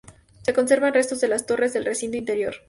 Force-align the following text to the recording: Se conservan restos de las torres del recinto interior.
Se 0.41 0.51
conservan 0.55 0.95
restos 0.95 1.21
de 1.21 1.27
las 1.27 1.45
torres 1.45 1.73
del 1.73 1.85
recinto 1.85 2.17
interior. 2.17 2.55